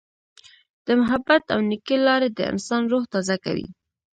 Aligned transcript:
د 0.85 0.87
محبت 0.99 1.43
او 1.53 1.59
نیکۍ 1.69 1.97
لارې 2.07 2.29
د 2.33 2.39
انسان 2.51 2.81
روح 2.91 3.03
تازه 3.13 3.35
کوي. 3.45 3.67